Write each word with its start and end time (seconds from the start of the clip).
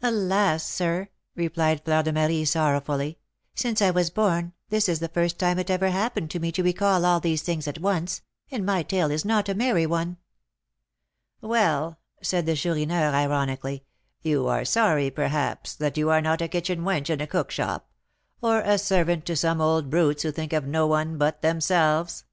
"Alas! 0.00 0.64
sir," 0.64 1.08
replied 1.36 1.84
Fleur 1.84 2.02
de 2.02 2.10
Marie, 2.10 2.42
sorrowfully, 2.46 3.18
"since 3.54 3.82
I 3.82 3.90
was 3.90 4.08
born 4.08 4.54
this 4.70 4.88
is 4.88 4.98
the 4.98 5.10
first 5.10 5.38
time 5.38 5.58
it 5.58 5.68
ever 5.68 5.90
happened 5.90 6.30
to 6.30 6.40
me 6.40 6.50
to 6.52 6.62
recall 6.62 7.04
all 7.04 7.20
these 7.20 7.42
things 7.42 7.68
at 7.68 7.78
once, 7.78 8.22
and 8.50 8.64
my 8.64 8.82
tale 8.82 9.10
is 9.10 9.26
not 9.26 9.50
a 9.50 9.54
merry 9.54 9.84
one." 9.84 10.16
"Well," 11.42 11.98
said 12.22 12.46
the 12.46 12.56
Chourineur, 12.56 13.12
ironically, 13.12 13.84
"you 14.22 14.48
are 14.48 14.64
sorry, 14.64 15.10
perhaps, 15.10 15.74
that 15.74 15.98
you 15.98 16.08
are 16.08 16.22
not 16.22 16.40
a 16.40 16.48
kitchen 16.48 16.80
wench 16.80 17.10
in 17.10 17.20
a 17.20 17.26
cook 17.26 17.50
shop, 17.50 17.90
or 18.40 18.60
a 18.60 18.78
servant 18.78 19.26
to 19.26 19.36
some 19.36 19.60
old 19.60 19.90
brutes 19.90 20.22
who 20.22 20.32
think 20.32 20.54
of 20.54 20.66
no 20.66 20.86
one 20.86 21.18
but 21.18 21.42
themselves." 21.42 22.24